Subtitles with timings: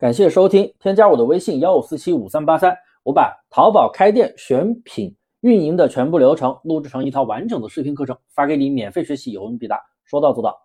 [0.00, 10.58] 感谢收听，添加我的微信幺五四七五三八三，我把淘宝开店选品运营的全部流程录制成一套完整的视频课程发给你，免费学习，有问必答，说到做到。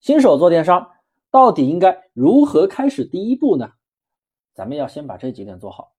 [0.00, 0.84] 新手做电商
[1.30, 3.70] 到底应该如何开始第一步呢？
[4.52, 5.92] 咱们要先把这几点做好。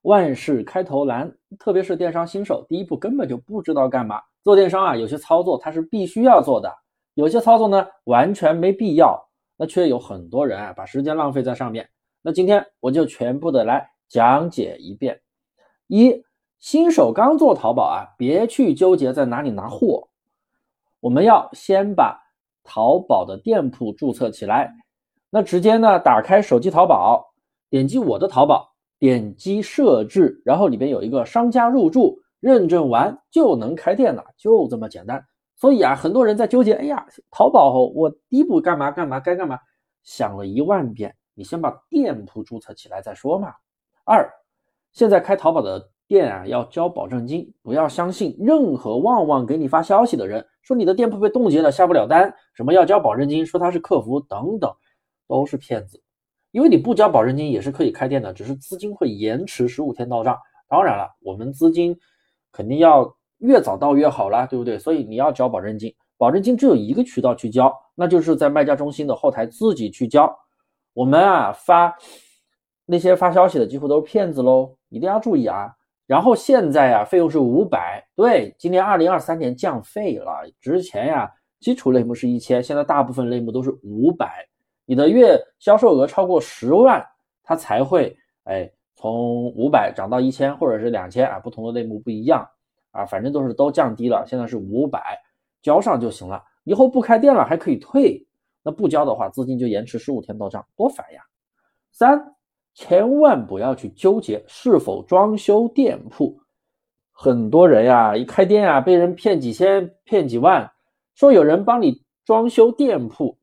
[0.00, 4.18] 万事开头难，特别是电商新手，第一步根本就不知道干嘛。
[4.42, 6.74] 做电商啊，有些操作它是必须要做的，
[7.12, 9.28] 有些操作呢完全没必要，
[9.58, 11.86] 那却有很多人啊把时间浪费在上面。
[12.22, 15.20] 那今天我就全部的来讲解一遍。
[15.86, 16.22] 一
[16.58, 20.08] 新手刚做淘宝啊，别去纠结在哪里拿货，
[21.00, 22.20] 我们要先把
[22.62, 24.74] 淘宝的店铺注册起来。
[25.30, 27.32] 那直接呢打开手机淘宝，
[27.70, 35.24] 点击我的淘宝，点击设置，然后里边有一个商家入驻，认证完就能开店了，就这么简单。
[35.56, 39.58] 所以啊，很多人在纠结，哎呀，淘宝我第一步干嘛干嘛该干嘛，
[40.02, 41.14] 想了一万遍。
[41.40, 43.54] 你先把店铺注册起来再说嘛。
[44.04, 44.30] 二，
[44.92, 54.70] 现在开淘宝的店啊，要交保证金，不要相信任何旺旺给你发消息的人，说你的店铺被冻结了，下不了单，什么要交保证金，说他是客服等等，
[55.26, 56.02] 都是骗子。
[56.50, 60.36] 因为你不交保证金也是可以开店的，只是资金会延迟十五天到账。
[60.68, 61.98] 当然了，我们资金
[62.52, 64.78] 肯定要越早到越好啦，对不对？
[64.78, 70.30] 所以你要交保证金，保证金只有一个渠道去交，那就是在卖家中心的后台自己去交。
[70.92, 71.96] 我们啊发
[72.84, 75.72] 那些发消息的几乎都是骗子喽，一定要注意啊。
[76.06, 80.42] 然后现在啊，费用是五百，对，今年二零二三年降费了。
[80.60, 84.44] 之前呀，基础类目是一千，现在大部分类目都是五百。
[84.84, 87.00] 你的月销售额超过十万，
[87.44, 92.44] 它才会哎从五百涨到一千或者是两千啊，不同的类目不一样
[92.90, 95.16] 啊，反正都是都降低了，现在是五百，
[95.62, 96.42] 交上就行了。
[96.64, 98.26] 以后不开店了还可以退。
[98.62, 101.22] 那不交的话，资金就延迟十五天到账，多烦呀！
[101.92, 102.34] 三，
[102.74, 106.38] 千万不要去纠结是否装修店铺。
[107.10, 110.70] 很多人呀，一开店啊，被人骗几千、骗几万，
[111.14, 113.36] 说有人帮你装修店铺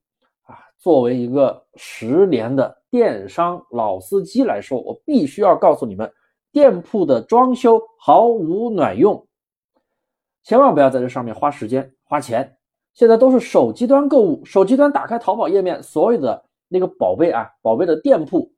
[0.44, 0.58] 啊。
[0.78, 6.12] 作为一个十年的电商老司机来说，我必须要告诉你们，
[6.52, 9.28] 店铺的装修毫无卵用，
[10.44, 12.57] 千万不要在这上面花时间、花钱。
[12.98, 18.52] 现在都是手机端购物，手机端打开淘宝页面，所有的那个宝贝啊，宝贝的店铺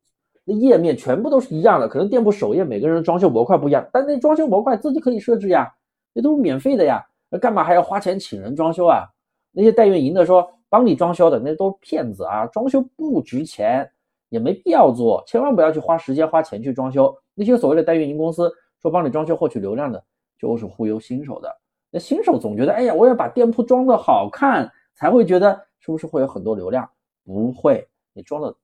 [0.46, 5.70] 那页面全部都是一样的，可能店铺首页每个人装修模块不一样，但那装修模块自己可以设置呀，
[6.14, 9.04] 那都是免费的呀，那干嘛还要花钱请人装修啊？
[9.52, 12.46] 那些代运营的说帮你装修的，那都是骗子啊！
[12.46, 13.92] 装修不值钱，
[14.30, 17.14] 也没必要做，千万不要去花时间花钱去装修。
[17.36, 18.50] 那些所谓的代运营公司
[18.82, 20.02] 说帮你装修获取流量的，
[20.40, 21.54] 就是忽悠新手的。
[21.92, 26.90] 那新手总觉得，哎呀，我要把店铺装的好看，才会觉得是不是会有很多流量？
[27.24, 28.56] 不会，你装的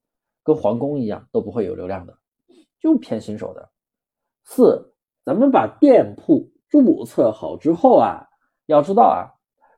[0.43, 2.17] 跟皇宫一样，都不会有流量的，
[2.79, 3.69] 就骗新手的。
[4.43, 4.93] 四，
[5.23, 8.27] 咱们把店铺注册好之后啊，
[8.67, 9.25] 要知道啊，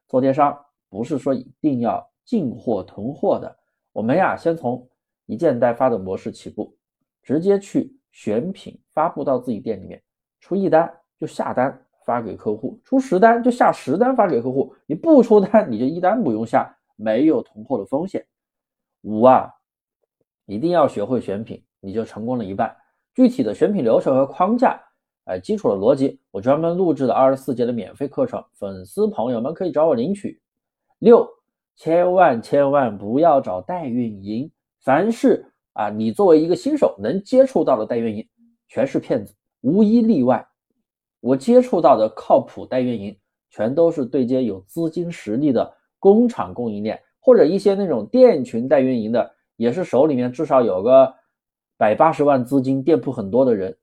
[0.08, 0.58] 做电商
[0.90, 3.58] 不是说一定要进货囤货的，
[3.94, 4.85] 我们呀，先从
[5.25, 6.75] 一件代发的模式起步，
[7.24, 10.03] 直接去选品发布到自己店里面，
[10.41, 11.86] 出一单就下单。
[12.07, 18.25] 发给客户出十单就下十单发给客户，你不出单你就一单不用下，没有囤货的风险。
[19.01, 19.53] 五啊，
[20.46, 22.73] 一定要学会选品，你就成功了一半。
[23.13, 24.81] 具体的选品流程和框架，
[25.25, 30.40] 哎，基础的逻辑，我专门录制了二十四节的免费课程，粉丝朋友们可以找我领取。
[31.00, 31.28] 六，
[31.75, 38.25] 千万千万不要找代运营，凡是啊，你作为一个新手能接触到的代运营，
[38.69, 40.47] 全是骗子，无一例外。
[41.19, 43.17] 我接触到的靠谱代运营，
[43.50, 51.11] 全都是对接有资金实力的工厂供应链，或者一些那种店群代运营的，也是手里面至少有个
[51.75, 53.75] 百八十万资金，店铺很多的人，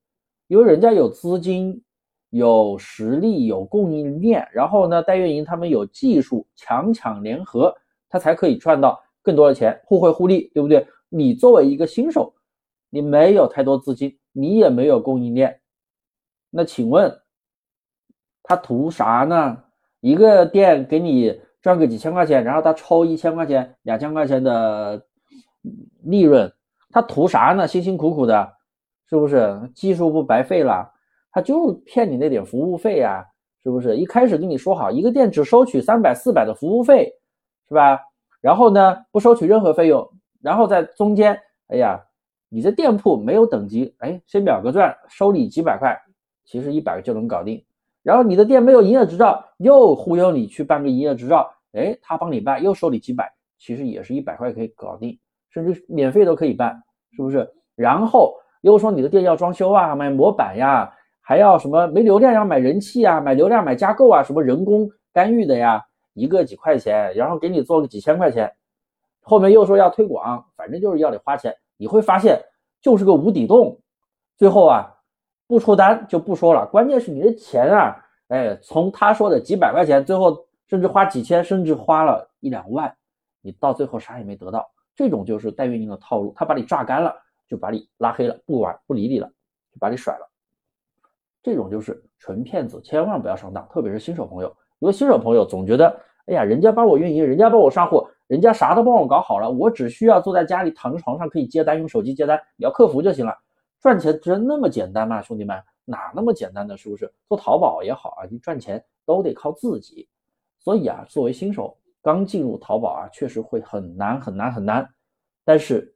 [0.46, 1.82] 因为人家有资金、
[2.30, 7.74] 有实力、有供应链，然后呢，代运营他们有技术，强强联合，
[8.08, 10.86] 他才可以赚到更多的钱，互惠互利，对不对？
[11.08, 12.32] 你作为一个新手，
[12.90, 15.60] 你没有太多资金，你也没有供应链，
[16.50, 17.12] 那请问？
[18.44, 19.58] 他图啥呢？
[20.00, 25.02] 一个店给你赚个几千块钱，然后他抽一千块钱、两千块钱的
[26.02, 26.52] 利润，
[26.90, 27.66] 他图啥呢？
[27.66, 28.52] 辛辛苦苦的，
[29.08, 30.92] 是不是技术不白费了？
[31.32, 33.26] 他就骗你那点服务费呀，
[33.62, 33.96] 是不是？
[33.96, 37.10] 一开始跟你说好，一个店只收取三百、四百的服务费，
[37.66, 37.98] 是吧？
[38.42, 40.06] 然后呢，不收取任何费用，
[40.42, 41.98] 然后在中间，哎呀，
[42.50, 45.98] 你这店铺没有等级，哎，先秒个赚，收你几百块，
[46.44, 47.64] 其实一百个就能搞定。
[48.04, 55.18] 然后你的店没有营业执照，又忽悠你去办个营业执照，哎，他帮你办，又收你几百，其实也是一百块可以搞定，
[55.50, 56.82] 甚至免费都可以办，
[57.16, 57.50] 是不是？
[57.74, 60.92] 然后又说你的店要装修啊，买模板呀，
[61.22, 68.52] 还要什么没流量要买人气啊，买流量买加购啊，什么人工干预的呀，一个几块钱，然后给你做个几千块钱，
[69.22, 72.38] 后面又说要推广，反正就是要你花钱，你会发现
[72.82, 73.80] 就是个无底洞，
[74.36, 74.93] 最后啊
[75.46, 77.96] 不出单就不说了，关键是你的钱啊，
[78.28, 82.94] 哎，从他说的几百块钱，最后甚至花几千，甚至花了一两万，
[83.42, 84.70] 你到最后啥也没得到。
[84.96, 87.14] 这种就是代运营的套路，他把你榨干了，
[87.46, 90.30] 就把你拉黑了，不玩不理你了，就把你甩了。
[91.42, 94.48] 这种就是纯骗子，千万不要上当，特别是新手朋友。
[94.78, 95.94] 因为新手朋友总觉得，
[96.26, 103.36] 哎呀，人家帮我运营，人家帮我上货，人家啥都帮我搞好了，我只需要坐在家里躺在床上可以接单，用手机接单，聊客服就行了。
[103.84, 105.62] 赚钱真那么简单吗，兄弟们？
[105.84, 106.74] 哪那么简单的？
[106.74, 107.12] 是不是？
[107.28, 110.08] 做淘宝也好啊，你赚钱都得靠自己。
[110.58, 111.76] 所以啊，作为新手。
[112.00, 114.88] 刚进入淘宝啊，确实会很难很难很难，
[115.44, 115.94] 但是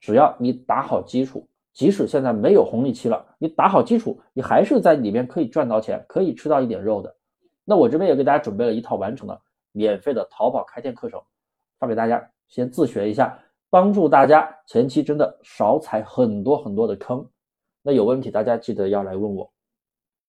[0.00, 7.14] 只要你打好基础，即使现在没有红利期了，你打好基础，你还是在里面可以赚到钱，可以吃到一点肉的。
[7.64, 9.38] 那我这边也给大家准备了一套完整的
[9.72, 11.22] 免费的淘宝开店课程，
[11.78, 13.38] 发给大家先自学一下，
[13.76, 17.28] 帮助大家前期真的少踩很多很多的坑。
[17.82, 19.52] 那有问题大家记得要来问我。